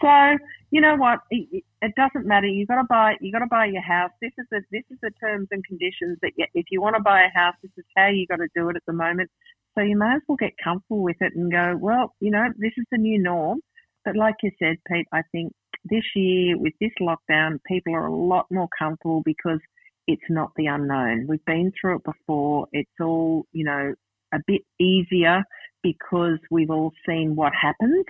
So 0.00 0.38
you 0.70 0.80
know 0.80 0.96
what? 0.96 1.20
It, 1.30 1.62
it 1.82 1.92
doesn't 1.96 2.26
matter. 2.26 2.46
You 2.46 2.66
got 2.66 2.76
to 2.76 2.84
buy. 2.88 3.14
You 3.20 3.30
got 3.30 3.40
to 3.40 3.46
buy 3.46 3.66
your 3.66 3.82
house. 3.82 4.10
This 4.22 4.32
is 4.38 4.46
the 4.50 4.62
this 4.72 4.84
is 4.90 4.98
the 5.02 5.10
terms 5.20 5.48
and 5.50 5.62
conditions 5.64 6.18
that 6.22 6.32
you, 6.36 6.46
if 6.54 6.66
you 6.70 6.80
want 6.80 6.96
to 6.96 7.02
buy 7.02 7.24
a 7.24 7.38
house, 7.38 7.54
this 7.62 7.72
is 7.76 7.84
how 7.94 8.08
you 8.08 8.26
got 8.26 8.36
to 8.36 8.48
do 8.56 8.70
it 8.70 8.76
at 8.76 8.82
the 8.86 8.94
moment. 8.94 9.30
So 9.76 9.82
you 9.84 9.98
may 9.98 10.14
as 10.16 10.22
well 10.26 10.36
get 10.36 10.52
comfortable 10.62 11.02
with 11.02 11.16
it 11.20 11.34
and 11.34 11.52
go, 11.52 11.76
well, 11.78 12.14
you 12.20 12.30
know, 12.30 12.48
this 12.58 12.72
is 12.76 12.84
the 12.90 12.98
new 12.98 13.22
norm. 13.22 13.60
But 14.04 14.16
like 14.16 14.36
you 14.42 14.50
said, 14.58 14.76
Pete, 14.88 15.06
I 15.12 15.22
think 15.32 15.52
this 15.84 16.04
year 16.14 16.58
with 16.58 16.72
this 16.80 16.90
lockdown, 17.00 17.58
people 17.66 17.94
are 17.94 18.06
a 18.06 18.14
lot 18.14 18.46
more 18.50 18.68
comfortable 18.76 19.22
because 19.24 19.60
it's 20.06 20.22
not 20.28 20.52
the 20.56 20.66
unknown. 20.66 21.26
We've 21.28 21.44
been 21.44 21.72
through 21.80 21.96
it 21.96 22.04
before. 22.04 22.66
It's 22.72 22.90
all, 23.00 23.44
you 23.52 23.64
know, 23.64 23.94
a 24.34 24.38
bit 24.46 24.62
easier 24.80 25.44
because 25.82 26.38
we've 26.50 26.70
all 26.70 26.92
seen 27.06 27.36
what 27.36 27.52
happened. 27.60 28.06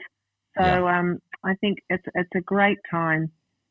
So 0.57 0.65
Yeah. 0.65 0.99
um, 0.99 1.19
I 1.45 1.55
think 1.57 1.79
it's 1.89 2.05
it's 2.15 2.31
a 2.37 2.41
great 2.41 2.79
time 2.91 3.31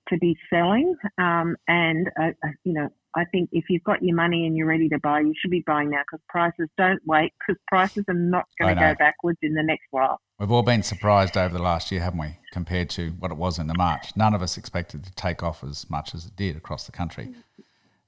to 0.10 0.18
be 0.18 0.36
selling. 0.50 0.96
Um, 1.18 1.56
and 1.68 2.10
uh, 2.20 2.30
uh, 2.44 2.50
you 2.64 2.74
know, 2.74 2.90
I 3.16 3.26
think 3.26 3.50
if 3.52 3.66
you've 3.70 3.84
got 3.84 4.02
your 4.02 4.16
money 4.16 4.46
and 4.46 4.56
you're 4.56 4.68
ready 4.68 4.88
to 4.90 5.00
buy, 5.00 5.20
you 5.20 5.34
should 5.40 5.52
be 5.52 5.64
buying 5.68 5.90
now 5.90 6.02
because 6.10 6.24
prices 6.30 6.70
don't 6.78 7.02
wait 7.06 7.34
because 7.40 7.60
prices 7.68 8.06
are 8.08 8.14
not 8.14 8.46
going 8.60 8.76
to 8.76 8.82
go 8.82 8.96
backwards 8.98 9.40
in 9.42 9.54
the 9.54 9.64
next 9.64 9.86
while. 9.92 10.20
We've 10.40 10.52
all 10.52 10.64
been 10.64 10.84
surprised 10.84 11.38
over 11.38 11.56
the 11.56 11.62
last 11.64 11.92
year, 11.92 12.02
haven't 12.02 12.20
we, 12.20 12.38
compared 12.52 12.90
to 12.92 13.10
what 13.20 13.32
it 13.32 13.38
was 13.38 13.60
in 13.60 13.68
the 13.68 13.76
March? 13.78 14.16
None 14.16 14.34
of 14.34 14.42
us 14.42 14.58
expected 14.58 15.04
to 15.04 15.14
take 15.14 15.44
off 15.44 15.64
as 15.64 15.90
much 15.90 16.16
as 16.16 16.26
it 16.26 16.36
did 16.36 16.56
across 16.56 16.86
the 16.86 16.92
country. 16.92 17.34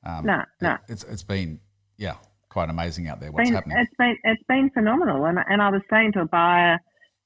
Um, 0.05 0.25
No, 0.25 0.43
no. 0.61 0.73
it- 0.73 0.79
it's 0.89 1.03
it's 1.03 1.23
been 1.23 1.59
yeah 1.97 2.15
quite 2.49 2.69
amazing 2.69 3.07
out 3.07 3.19
there. 3.19 3.31
What's 3.31 3.49
been, 3.49 3.55
happening? 3.55 3.77
It's 3.79 3.93
been 3.97 4.17
it's 4.23 4.43
been 4.47 4.69
phenomenal, 4.69 5.25
and 5.25 5.37
and 5.49 5.61
I 5.61 5.69
was 5.69 5.81
saying 5.89 6.13
to 6.13 6.21
a 6.21 6.25
buyer 6.25 6.79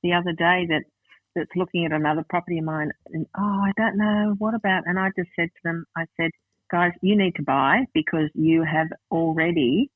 the 0.04 0.14
other 0.14 0.32
day 0.32 0.66
that 0.70 0.84
that's 1.38 1.56
looking 1.56 1.86
at 1.86 1.92
another 1.92 2.26
property 2.30 2.58
of 2.58 2.66
mine, 2.66 2.92
and 3.14 3.28
oh, 3.38 3.62
I 3.64 3.72
don't 3.78 3.98
know 3.98 4.36
what 4.40 4.56
about, 4.56 4.84
and 4.88 5.00
I 5.00 5.10
just 5.16 5.30
said 5.36 5.50
to 5.50 5.62
them, 5.64 5.86
I 5.96 6.06
said, 6.18 6.32
guys, 6.72 6.92
you 7.02 7.16
need 7.16 7.36
to 7.36 7.44
buy 7.44 7.86
because 7.94 8.30
you 8.34 8.64
have 8.64 8.88
already 9.12 9.90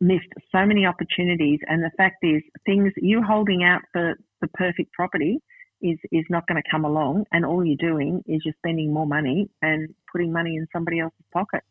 missed 0.00 0.32
so 0.50 0.64
many 0.64 0.86
opportunities, 0.86 1.60
and 1.68 1.82
the 1.82 1.90
fact 1.96 2.24
is, 2.24 2.42
things 2.64 2.92
you 2.96 3.22
holding 3.22 3.62
out 3.62 3.82
for 3.92 4.18
the 4.40 4.48
perfect 4.48 4.92
property 4.92 5.38
is 5.82 5.98
is 6.10 6.24
not 6.30 6.46
going 6.46 6.60
to 6.62 6.70
come 6.70 6.84
along, 6.84 7.24
and 7.32 7.44
all 7.44 7.64
you're 7.64 7.76
doing 7.76 8.22
is 8.26 8.42
you're 8.44 8.54
spending 8.58 8.92
more 8.92 9.06
money 9.06 9.48
and 9.62 9.94
putting 10.10 10.32
money 10.32 10.56
in 10.56 10.66
somebody 10.72 11.00
else's 11.00 11.26
pocket. 11.32 11.62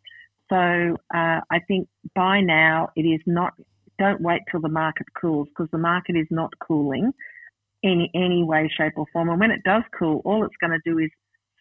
So 0.50 0.56
uh, 1.14 1.42
I 1.50 1.60
think 1.68 1.88
by 2.16 2.42
now 2.42 2.90
it 2.96 3.04
is 3.04 3.22
not. 3.26 3.54
Don't 3.98 4.22
wait 4.22 4.42
till 4.50 4.62
the 4.62 4.70
market 4.70 5.08
cools 5.20 5.50
because 5.50 5.70
the 5.72 5.78
market 5.78 6.16
is 6.16 6.28
not 6.32 6.54
cooling 6.60 7.12
any 7.84 8.10
any 8.14 8.44
way, 8.44 8.70
shape, 8.76 8.94
or 8.98 9.06
form. 9.14 9.30
And 9.30 9.40
when 9.40 9.52
it 9.52 9.64
does 9.64 9.84
cool, 9.98 10.22
all 10.26 10.46
it's 10.46 10.56
going 10.62 10.72
to 10.72 10.90
do 10.90 11.00
is 11.00 11.10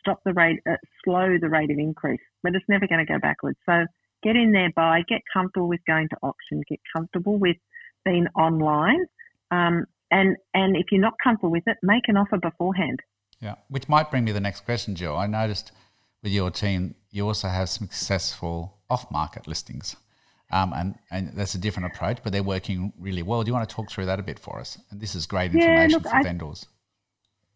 stop 0.00 0.20
the 0.24 0.32
rate, 0.32 0.60
uh, 0.68 0.76
slow 1.04 1.36
the 1.40 1.48
rate 1.48 1.70
of 1.70 1.78
increase, 1.78 2.20
but 2.42 2.54
it's 2.54 2.64
never 2.68 2.86
going 2.86 3.04
to 3.04 3.12
go 3.12 3.18
backwards. 3.18 3.58
So 3.66 3.86
get 4.22 4.36
in 4.36 4.52
there, 4.52 4.70
buy, 4.74 5.02
get 5.08 5.20
comfortable 5.32 5.68
with 5.68 5.80
going 5.86 6.08
to 6.08 6.16
auction, 6.22 6.62
get 6.68 6.80
comfortable 6.94 7.38
with 7.38 7.56
being 8.04 8.26
online, 8.36 9.04
um, 9.50 9.86
and 10.10 10.36
and 10.54 10.76
if 10.76 10.86
you're 10.90 11.00
not 11.00 11.14
comfortable 11.22 11.50
with 11.50 11.64
it, 11.66 11.76
make 11.82 12.04
an 12.08 12.16
offer 12.16 12.38
beforehand. 12.38 13.00
Yeah, 13.40 13.54
which 13.68 13.88
might 13.88 14.10
bring 14.10 14.24
me 14.24 14.32
the 14.32 14.40
next 14.40 14.64
question, 14.64 14.94
Jill. 14.94 15.16
I 15.16 15.26
noticed 15.26 15.70
with 16.22 16.32
your 16.32 16.50
team, 16.50 16.96
you 17.10 17.26
also 17.26 17.48
have 17.48 17.68
some 17.68 17.86
successful 17.86 18.78
off-market 18.90 19.46
listings, 19.46 19.94
um, 20.50 20.72
and 20.74 20.94
and 21.10 21.32
that's 21.36 21.54
a 21.54 21.58
different 21.58 21.94
approach, 21.94 22.18
but 22.22 22.32
they're 22.32 22.42
working 22.42 22.92
really 22.98 23.22
well. 23.22 23.42
Do 23.42 23.48
you 23.48 23.54
want 23.54 23.68
to 23.68 23.74
talk 23.74 23.90
through 23.90 24.06
that 24.06 24.18
a 24.18 24.22
bit 24.22 24.38
for 24.38 24.58
us? 24.58 24.78
And 24.90 25.00
this 25.00 25.14
is 25.14 25.26
great 25.26 25.52
Yeah, 25.52 25.60
information 25.60 25.90
look, 25.92 26.02
for 26.04 26.16
I- 26.16 26.22
vendors. 26.22 26.66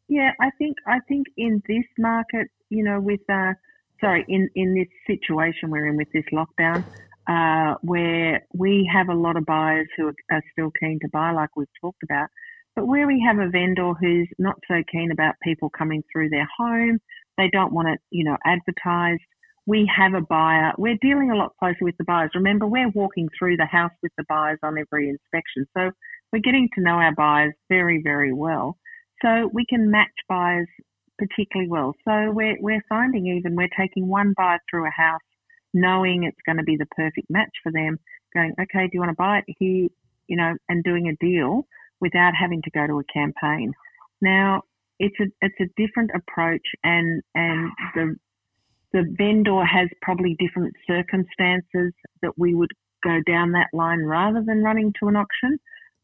Yeah, 0.09 0.33
I 0.41 0.51
think 0.59 0.77
I 0.87 0.99
think 1.09 1.27
in 1.37 1.63
this 1.67 1.85
market, 1.99 2.49
you 2.69 2.85
know, 2.85 3.01
with 3.01 3.21
uh, 3.31 3.55
sorry, 4.01 4.25
in 4.29 4.51
in 4.55 4.75
this 4.75 4.89
situation 5.07 5.71
we're 5.71 5.87
in 5.87 5.97
with 5.97 6.09
this 6.13 6.25
lockdown, 6.33 6.85
uh, 7.29 7.77
where 7.81 8.43
we 8.53 8.91
have 8.93 9.09
a 9.09 9.15
lot 9.15 9.37
of 9.37 9.47
buyers 9.47 9.89
who 9.97 10.09
are, 10.09 10.15
are 10.31 10.43
still 10.53 10.71
keen 10.79 10.99
to 11.01 11.09
buy, 11.09 11.31
like 11.31 11.51
we've 11.57 11.67
talked 11.81 12.03
about, 12.03 12.29
but 12.77 12.87
where 12.87 13.07
we 13.07 13.25
have 13.27 13.39
a 13.39 13.49
vendor 13.49 13.95
who's 13.95 14.29
not 14.39 14.57
so 14.69 14.83
keen 14.91 15.11
about 15.13 15.35
people 15.43 15.71
coming 15.71 16.03
through 16.13 16.29
their 16.29 16.49
home, 16.59 16.99
they 17.39 17.49
don't 17.51 17.73
want 17.73 17.89
it, 17.89 18.01
you 18.11 18.25
know, 18.25 18.37
advertised. 18.45 19.23
We 19.67 19.91
have 19.97 20.15
a 20.15 20.21
buyer. 20.21 20.73
We're 20.77 20.99
dealing 21.01 21.31
a 21.31 21.37
lot 21.37 21.53
closer 21.59 21.83
with 21.83 21.97
the 21.99 22.05
buyers. 22.05 22.31
Remember, 22.35 22.67
we're 22.67 22.91
walking 22.91 23.29
through 23.39 23.57
the 23.57 23.67
house 23.67 23.93
with 24.03 24.13
the 24.19 24.25
buyers 24.29 24.59
on 24.63 24.77
every 24.79 25.09
inspection, 25.09 25.67
so 25.77 25.91
we're 26.33 26.41
getting 26.41 26.69
to 26.75 26.83
know 26.83 26.97
our 26.97 27.15
buyers 27.15 27.55
very, 27.69 28.01
very 28.03 28.33
well. 28.33 28.77
So 29.23 29.51
we 29.53 29.65
can 29.67 29.91
match 29.91 30.11
buyers 30.29 30.67
particularly 31.19 31.71
well. 31.71 31.95
So 32.05 32.33
we're, 32.33 32.57
we're 32.61 32.83
finding 32.89 33.27
even 33.27 33.55
we're 33.55 33.69
taking 33.79 34.09
one 34.09 34.35
buyer 34.37 34.59
through 34.69 34.87
a 34.87 34.91
house, 34.91 35.21
knowing 35.73 36.25
it's 36.25 36.41
going 36.45 36.59
to 36.59 36.65
be 36.65 36.77
the 36.77 36.87
perfect 36.97 37.31
match 37.31 37.53
for 37.63 37.71
them, 37.71 37.99
going, 38.35 38.55
okay, 38.61 38.87
do 38.87 38.91
you 38.95 39.01
want 39.01 39.11
to 39.11 39.17
buy 39.17 39.39
it 39.39 39.57
here, 39.59 39.89
you 40.27 40.37
know, 40.37 40.55
and 40.69 40.83
doing 40.83 41.09
a 41.09 41.25
deal 41.25 41.67
without 42.01 42.33
having 42.39 42.63
to 42.63 42.71
go 42.71 42.87
to 42.87 42.99
a 42.99 43.05
campaign. 43.13 43.73
Now, 44.21 44.63
it's 44.99 45.15
a, 45.21 45.27
it's 45.41 45.61
a 45.61 45.71
different 45.81 46.11
approach 46.15 46.67
and, 46.83 47.23
and 47.35 47.71
the, 47.95 48.17
the 48.93 49.05
vendor 49.17 49.65
has 49.65 49.89
probably 50.03 50.37
different 50.39 50.75
circumstances 50.87 51.93
that 52.23 52.33
we 52.37 52.55
would 52.55 52.71
go 53.03 53.19
down 53.27 53.53
that 53.53 53.69
line 53.73 54.01
rather 54.01 54.43
than 54.47 54.63
running 54.63 54.93
to 55.01 55.09
an 55.09 55.17
auction. 55.17 55.59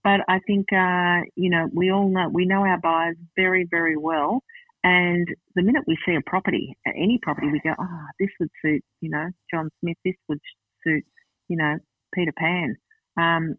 But 0.04 0.20
I 0.28 0.38
think, 0.46 0.66
uh, 0.72 1.20
you 1.36 1.50
know, 1.50 1.68
we 1.72 1.90
all 1.90 2.08
know, 2.08 2.28
we 2.32 2.46
know 2.46 2.62
our 2.62 2.78
buyers 2.80 3.16
very, 3.36 3.66
very 3.70 3.96
well. 3.96 4.42
And 4.84 5.26
the 5.54 5.62
minute 5.62 5.82
we 5.86 5.98
see 6.06 6.14
a 6.14 6.20
property, 6.24 6.76
any 6.86 7.18
property, 7.20 7.48
we 7.50 7.60
go, 7.60 7.74
oh, 7.78 8.04
this 8.18 8.30
would 8.40 8.48
suit, 8.64 8.82
you 9.00 9.10
know, 9.10 9.26
John 9.52 9.68
Smith, 9.80 9.96
this 10.04 10.14
would 10.28 10.38
suit, 10.86 11.04
you 11.48 11.56
know, 11.56 11.76
Peter 12.14 12.32
Pan. 12.38 12.76
Um, 13.16 13.54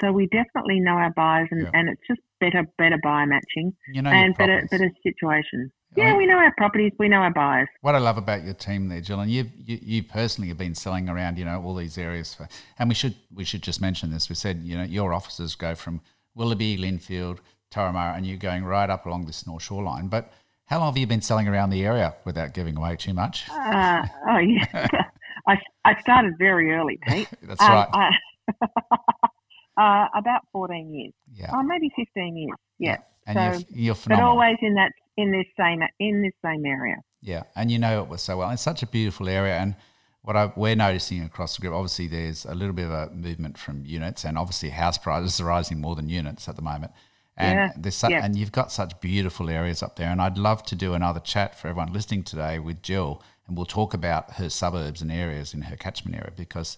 so 0.00 0.12
we 0.12 0.28
definitely 0.28 0.80
know 0.80 0.92
our 0.92 1.12
buyers 1.14 1.48
and, 1.50 1.62
Yeah. 1.62 1.70
and 1.74 1.88
it's 1.88 2.00
just 2.08 2.20
better, 2.40 2.64
better 2.78 2.98
buyer 3.02 3.26
matching 3.26 3.74
You 3.92 4.02
know 4.02 4.10
and 4.10 4.34
better, 4.36 4.60
properties. 4.66 4.70
better 4.70 4.90
situation. 5.02 5.70
I 5.96 6.00
Yeah, 6.00 6.08
mean- 6.10 6.16
we 6.18 6.26
know 6.26 6.36
our 6.38 6.52
properties, 6.56 6.92
we 6.98 7.08
know 7.08 7.18
our 7.18 7.32
buyers. 7.32 7.68
What 7.82 7.94
I 7.94 7.98
love 7.98 8.16
about 8.16 8.44
your 8.44 8.54
team 8.54 8.88
there, 8.88 9.00
Jill, 9.00 9.20
and 9.20 9.30
you, 9.30 9.50
you, 9.56 9.78
you 9.82 10.02
personally 10.02 10.48
have 10.48 10.58
been 10.58 10.74
selling 10.74 11.08
around, 11.08 11.38
you 11.38 11.44
know, 11.44 11.62
all 11.62 11.74
these 11.74 11.98
areas 11.98 12.34
for, 12.34 12.48
and 12.78 12.88
we 12.88 12.94
should 12.94 13.14
we 13.34 13.44
should 13.44 13.62
just 13.62 13.80
mention 13.80 14.10
this. 14.10 14.28
We 14.28 14.34
said, 14.34 14.60
you 14.62 14.76
know, 14.76 14.84
your 14.84 15.12
offices 15.12 15.54
go 15.54 15.74
from 15.74 16.00
Willoughby, 16.34 16.78
Lindfield, 16.78 17.38
Turramurra, 17.70 18.16
and 18.16 18.26
you're 18.26 18.38
going 18.38 18.64
right 18.64 18.88
up 18.88 19.04
along 19.06 19.26
this 19.26 19.46
North 19.46 19.62
Shore 19.64 19.82
line. 19.82 20.08
But 20.08 20.32
how 20.66 20.78
long 20.78 20.88
have 20.88 20.96
you 20.96 21.06
been 21.06 21.20
selling 21.20 21.46
around 21.48 21.70
the 21.70 21.84
area 21.84 22.14
without 22.24 22.54
giving 22.54 22.76
away 22.78 22.96
too 22.96 23.12
much? 23.12 23.48
Uh, 23.50 24.02
oh, 24.30 24.38
yeah. 24.38 24.86
I, 25.48 25.58
I 25.84 26.00
started 26.00 26.38
very 26.38 26.72
early, 26.72 26.98
Pete. 27.02 27.28
That's 27.42 27.60
Um, 27.60 27.70
right. 27.70 27.88
I, 28.62 29.26
uh, 29.76 30.08
about 30.18 30.42
14 30.52 30.94
years. 30.94 31.12
yeah. 31.34 31.50
Oh, 31.52 31.62
maybe 31.62 31.90
15 31.96 32.36
years. 32.36 32.56
Yeah. 32.78 32.98
And 33.26 33.36
so, 33.60 33.64
you're, 33.70 33.94
you're 33.94 33.96
but 34.06 34.20
always 34.20 34.56
in 34.62 34.74
that 34.74 34.92
in 35.16 35.30
this 35.32 35.46
same 35.58 35.82
in 35.98 36.22
this 36.22 36.32
same 36.44 36.64
area. 36.66 36.96
Yeah, 37.20 37.42
and 37.54 37.70
you 37.70 37.78
know 37.78 38.02
it 38.02 38.08
was 38.08 38.22
so 38.22 38.38
well. 38.38 38.50
It's 38.50 38.62
such 38.62 38.82
a 38.82 38.86
beautiful 38.86 39.28
area, 39.28 39.56
and 39.56 39.76
what 40.22 40.36
I, 40.36 40.52
we're 40.56 40.76
noticing 40.76 41.22
across 41.24 41.56
the 41.56 41.62
group, 41.62 41.74
obviously, 41.74 42.08
there's 42.08 42.44
a 42.44 42.54
little 42.54 42.72
bit 42.74 42.86
of 42.86 42.92
a 42.92 43.10
movement 43.10 43.58
from 43.58 43.84
units, 43.84 44.24
and 44.24 44.38
obviously, 44.38 44.70
house 44.70 44.98
prices 44.98 45.40
are 45.40 45.44
rising 45.44 45.80
more 45.80 45.94
than 45.94 46.08
units 46.08 46.48
at 46.48 46.56
the 46.56 46.62
moment. 46.62 46.92
And 47.36 47.58
Yeah, 47.58 47.72
there's 47.76 47.96
su- 47.96 48.10
yeah. 48.10 48.24
and 48.24 48.36
you've 48.36 48.52
got 48.52 48.70
such 48.70 49.00
beautiful 49.00 49.48
areas 49.48 49.82
up 49.82 49.96
there, 49.96 50.10
and 50.10 50.20
I'd 50.20 50.38
love 50.38 50.62
to 50.64 50.74
do 50.74 50.94
another 50.94 51.20
chat 51.20 51.58
for 51.58 51.68
everyone 51.68 51.92
listening 51.92 52.24
today 52.24 52.58
with 52.58 52.82
Jill, 52.82 53.22
and 53.46 53.56
we'll 53.56 53.66
talk 53.66 53.94
about 53.94 54.32
her 54.32 54.48
suburbs 54.48 55.00
and 55.02 55.10
areas 55.10 55.54
in 55.54 55.62
her 55.62 55.76
catchment 55.76 56.16
area 56.16 56.32
because 56.36 56.76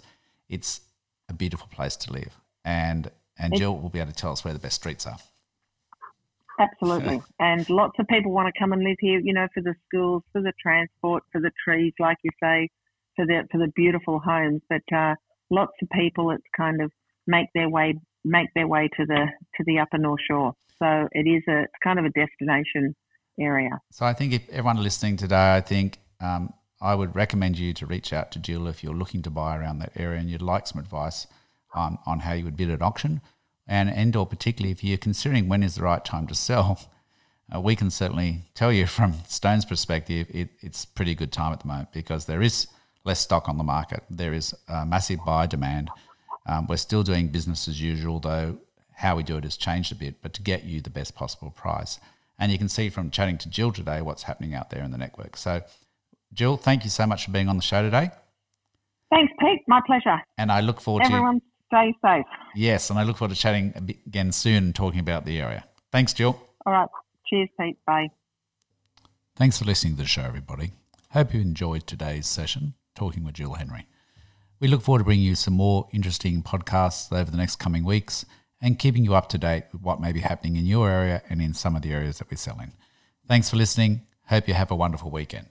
it's 0.49 0.81
a 1.29 1.33
beautiful 1.35 1.69
place 1.69 1.97
to 1.97 2.13
live, 2.13 2.39
and 2.65 3.11
and 3.37 3.57
Jill 3.57 3.77
will 3.77 3.89
be 3.91 3.99
able 3.99 4.13
to 4.13 4.17
tell 4.17 4.33
us 4.33 4.45
where 4.45 4.55
the 4.55 4.61
best 4.61 4.77
streets 4.77 5.07
are. 5.07 5.19
Absolutely. 6.59 7.23
and 7.41 7.69
lots 7.69 7.99
of 7.99 8.07
people 8.09 8.33
want 8.33 8.53
to 8.53 8.59
come 8.59 8.73
and 8.73 8.83
live 8.83 8.97
here, 9.01 9.19
you 9.19 9.33
know, 9.33 9.49
for 9.55 9.63
the 9.63 9.75
schools, 9.87 10.23
for 10.33 10.41
the 10.41 10.53
transport, 10.61 11.23
for 11.33 11.41
the 11.41 11.51
trees, 11.65 11.93
like 11.99 12.19
you 12.23 12.31
say, 12.43 12.69
for 13.17 13.27
the 13.27 13.43
for 13.51 13.59
the 13.59 13.73
beautiful 13.75 14.21
homes. 14.21 14.63
But 14.69 14.83
uh, 14.95 15.15
lots 15.51 15.73
of 15.83 15.89
people, 15.91 16.31
it's 16.31 16.45
kind 16.57 16.81
of 16.81 16.91
make 17.27 17.49
their 17.55 17.69
way 17.69 17.95
make 18.25 18.49
their 18.55 18.67
way 18.67 18.89
to 18.97 19.07
the 19.07 19.27
to 19.57 19.65
the 19.67 19.79
upper 19.79 19.99
North 19.99 20.21
Shore. 20.29 20.53
So 20.79 21.09
it 21.13 21.29
is 21.29 21.43
a 21.49 21.63
it's 21.63 21.73
kind 21.83 21.99
of 21.99 22.05
a 22.05 22.11
destination 22.11 22.95
area. 23.39 23.81
So 23.91 24.07
I 24.07 24.13
think 24.13 24.33
if 24.33 24.49
everyone 24.49 24.83
listening 24.83 25.17
today, 25.17 25.57
I 25.57 25.61
think 25.61 25.99
um, 26.21 26.53
I 26.81 26.95
would 26.95 27.15
recommend 27.15 27.59
you 27.59 27.73
to 27.75 27.87
reach 27.87 28.13
out 28.13 28.31
to 28.33 28.39
Jill 28.39 28.67
if 28.67 28.85
you're 28.85 28.95
looking 28.95 29.23
to 29.23 29.31
buy 29.31 29.57
around 29.57 29.79
that 29.79 29.93
area 29.97 30.21
and 30.21 30.31
you'd 30.31 30.43
like 30.43 30.67
some 30.67 30.81
advice 30.81 31.27
on, 31.75 31.99
on 32.07 32.21
how 32.21 32.33
you 32.33 32.45
would 32.45 32.57
bid 32.57 32.71
at 32.71 32.83
auction. 32.83 33.21
And 33.67 33.91
and 33.91 34.15
or 34.17 34.27
particularly 34.27 34.73
if 34.73 34.85
you're 34.85 34.99
considering 34.99 35.49
when 35.49 35.63
is 35.63 35.77
the 35.77 35.83
right 35.83 36.05
time 36.05 36.27
to 36.27 36.35
sell, 36.35 36.81
uh, 37.55 37.61
we 37.61 37.77
can 37.77 37.91
certainly 37.91 38.43
tell 38.55 38.73
you 38.73 38.87
from 38.87 39.15
Stone's 39.29 39.65
perspective, 39.65 40.27
it, 40.31 40.51
it's 40.61 40.85
pretty 40.85 41.15
good 41.15 41.33
time 41.33 41.53
at 41.53 41.61
the 41.61 41.67
moment 41.67 41.93
because 41.93 42.27
there 42.27 42.43
is 42.43 42.67
less 43.05 43.21
stock 43.21 43.49
on 43.49 43.59
the 43.59 43.65
market. 43.65 44.03
There 44.11 44.33
is 44.33 44.55
a 44.69 44.87
massive 44.87 45.21
buy 45.25 45.47
demand. 45.47 45.91
Um, 46.47 46.67
we're 46.67 46.77
still 46.77 47.03
doing 47.03 47.29
business 47.29 47.69
as 47.69 47.81
usual, 47.81 48.19
though 48.19 48.59
how 48.97 49.17
we 49.17 49.23
do 49.23 49.37
it 49.37 49.45
has 49.45 49.57
changed 49.57 49.93
a 49.93 49.95
bit, 49.95 50.17
but 50.23 50.33
to 50.35 50.43
get 50.43 50.65
you 50.65 50.81
the 50.81 50.91
best 50.91 51.15
possible 51.15 51.51
price. 51.51 51.99
And 52.39 52.51
you 52.51 52.59
can 52.59 52.69
see 52.69 52.91
from 52.91 53.11
chatting 53.11 53.39
to 53.39 53.49
Jill 53.49 53.73
today 53.73 54.01
what's 54.03 54.25
happening 54.25 54.55
out 54.55 54.71
there 54.71 54.83
in 54.83 54.91
the 54.91 54.99
network. 54.99 55.37
So, 55.37 55.63
Jill, 56.33 56.57
thank 56.57 56.85
you 56.85 56.91
so 56.91 57.07
much 57.07 57.25
for 57.25 57.31
being 57.31 57.49
on 57.49 57.57
the 57.57 57.63
show 57.63 57.83
today. 57.83 58.11
Thanks, 59.11 59.33
Pete. 59.39 59.63
My 59.69 59.81
pleasure. 59.87 60.21
And 60.39 60.51
I 60.51 60.61
look 60.61 60.81
forward 60.81 61.05
Everyone 61.05 61.41
to 61.41 61.47
stay 61.75 61.95
safe. 62.05 62.27
yes, 62.55 62.91
and 62.91 62.99
I 62.99 63.03
look 63.03 63.17
forward 63.17 63.35
to 63.35 63.41
chatting 63.41 63.75
again 64.07 64.33
soon 64.33 64.65
and 64.65 64.75
talking 64.75 65.01
about 65.01 65.25
the 65.25 65.41
area. 65.41 65.65
Thanks, 65.93 66.13
Jill. 66.13 66.41
All 66.67 66.73
right. 66.73 66.89
Cheers, 67.29 67.49
Pete. 67.59 67.79
Bye. 67.87 68.09
Thanks 69.37 69.59
for 69.59 69.65
listening 69.65 69.97
to 69.97 70.03
the 70.03 70.09
show, 70.09 70.23
everybody. 70.23 70.73
Hope 71.11 71.35
you 71.35 71.41
enjoyed 71.41 71.87
today's 71.87 72.27
session 72.27 72.75
talking 72.95 73.25
with 73.25 73.35
Jill 73.35 73.55
Henry. 73.55 73.87
We 74.61 74.69
look 74.69 74.83
forward 74.83 75.01
to 75.01 75.05
bringing 75.05 75.25
you 75.25 75.35
some 75.35 75.55
more 75.55 75.89
interesting 75.93 76.43
podcasts 76.43 77.13
over 77.13 77.31
the 77.31 77.37
next 77.37 77.57
coming 77.57 77.85
weeks 77.85 78.25
and 78.61 78.79
keeping 78.79 79.05
you 79.05 79.15
up 79.15 79.29
to 79.31 79.39
date 79.39 79.65
with 79.73 79.83
what 79.83 80.01
may 80.01 80.13
be 80.13 80.21
happening 80.21 80.57
in 80.57 80.67
your 80.67 80.89
area 80.89 81.23
and 81.29 81.43
in 81.43 81.55
some 81.55 81.77
of 81.77 81.83
the 81.83 81.93
areas 81.93 82.19
that 82.19 82.31
we 82.31 82.37
sell 82.37 82.59
in. 82.61 82.73
Thanks 83.27 83.51
for 83.51 83.57
listening. 83.57 84.07
Hope 84.29 84.49
you 84.49 84.55
have 84.55 84.71
a 84.71 84.77
wonderful 84.77 85.11
weekend. 85.11 85.49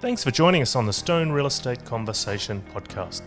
Thanks 0.00 0.24
for 0.24 0.30
joining 0.30 0.62
us 0.62 0.76
on 0.76 0.86
the 0.86 0.92
Stone 0.94 1.30
Real 1.30 1.44
Estate 1.44 1.84
Conversation 1.84 2.64
podcast. 2.72 3.20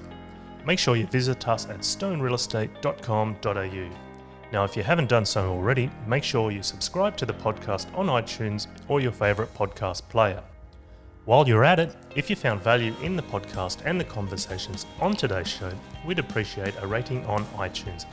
Make 0.66 0.80
sure 0.80 0.96
you 0.96 1.06
visit 1.06 1.48
us 1.48 1.70
at 1.70 1.82
stonerealestate.com.au. 1.82 3.90
Now, 4.52 4.64
if 4.64 4.76
you 4.76 4.82
haven't 4.82 5.08
done 5.08 5.24
so 5.24 5.52
already, 5.52 5.92
make 6.08 6.24
sure 6.24 6.50
you 6.50 6.64
subscribe 6.64 7.16
to 7.18 7.28
the 7.28 7.34
podcast 7.36 7.96
on 7.96 8.08
iTunes 8.08 8.66
or 8.88 9.00
your 9.00 9.12
favourite 9.12 9.54
podcast 9.54 10.10
player. 10.10 10.42
While 11.26 11.48
you're 11.48 11.64
at 11.64 11.80
it, 11.80 11.96
if 12.16 12.32
you 12.32 12.36
found 12.36 12.62
value 12.62 12.96
in 13.04 13.16
the 13.16 13.22
podcast 13.22 13.84
and 13.86 14.00
the 14.00 14.06
conversations 14.06 14.88
on 15.00 15.16
today's 15.16 15.48
show, 15.48 15.72
we'd 16.08 16.18
appreciate 16.18 16.74
a 16.82 16.88
rating 16.88 17.24
on 17.28 17.46
iTunes, 17.50 18.06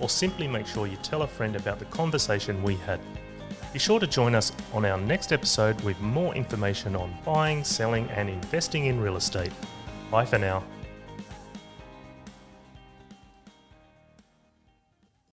or 0.00 0.08
simply 0.08 0.48
make 0.48 0.66
sure 0.66 0.88
you 0.88 0.96
tell 1.04 1.22
a 1.22 1.28
friend 1.28 1.54
about 1.54 1.78
the 1.78 1.84
conversation 1.84 2.64
we 2.64 2.74
had. 2.78 2.98
Be 3.72 3.78
sure 3.78 4.00
to 4.00 4.06
join 4.06 4.34
us 4.34 4.50
on 4.72 4.84
our 4.84 4.98
next 4.98 5.32
episode 5.32 5.78
with 5.82 6.00
more 6.00 6.34
information 6.34 6.96
on 6.96 7.16
buying, 7.24 7.62
selling, 7.62 8.08
and 8.10 8.30
investing 8.30 8.86
in 8.86 9.00
real 9.00 9.16
estate. 9.16 9.52
Bye 10.10 10.24
for 10.24 10.38
now. 10.38 10.64